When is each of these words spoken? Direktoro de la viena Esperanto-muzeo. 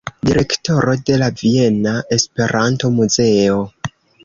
Direktoro 0.27 0.95
de 1.09 1.17
la 1.23 1.27
viena 1.41 1.93
Esperanto-muzeo. 2.19 3.63